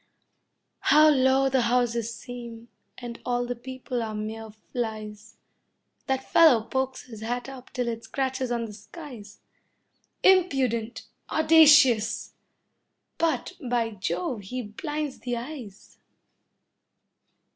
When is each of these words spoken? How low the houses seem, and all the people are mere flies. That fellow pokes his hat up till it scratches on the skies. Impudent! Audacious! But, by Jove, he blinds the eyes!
How 0.79 1.09
low 1.11 1.47
the 1.47 1.61
houses 1.61 2.11
seem, 2.11 2.69
and 2.97 3.21
all 3.23 3.45
the 3.45 3.55
people 3.55 4.01
are 4.01 4.15
mere 4.15 4.49
flies. 4.49 5.37
That 6.07 6.23
fellow 6.27 6.63
pokes 6.63 7.03
his 7.03 7.21
hat 7.21 7.47
up 7.47 7.71
till 7.71 7.87
it 7.87 8.03
scratches 8.03 8.51
on 8.51 8.65
the 8.65 8.73
skies. 8.73 9.41
Impudent! 10.23 11.05
Audacious! 11.29 12.33
But, 13.19 13.51
by 13.61 13.91
Jove, 13.91 14.41
he 14.41 14.63
blinds 14.63 15.19
the 15.19 15.37
eyes! 15.37 15.99